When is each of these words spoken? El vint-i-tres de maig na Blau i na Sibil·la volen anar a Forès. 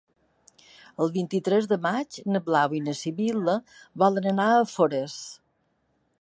El 1.03 1.11
vint-i-tres 1.17 1.67
de 1.73 1.77
maig 1.83 2.17
na 2.35 2.41
Blau 2.47 2.73
i 2.79 2.81
na 2.87 2.95
Sibil·la 3.01 3.55
volen 4.05 4.31
anar 4.33 4.49
a 4.55 4.65
Forès. 4.75 5.21